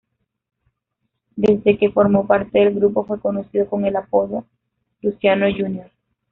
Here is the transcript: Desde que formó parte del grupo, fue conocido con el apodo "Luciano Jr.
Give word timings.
Desde 1.35 1.77
que 1.77 1.91
formó 1.91 2.25
parte 2.25 2.57
del 2.57 2.73
grupo, 2.73 3.05
fue 3.05 3.19
conocido 3.19 3.69
con 3.69 3.85
el 3.85 3.95
apodo 3.95 4.47
"Luciano 5.03 5.45
Jr. 5.55 5.91